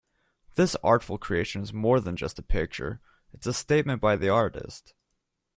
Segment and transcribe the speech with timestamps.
[0.55, 2.99] This artful creation is more than just a picture,
[3.33, 4.95] it's a statement by the artist.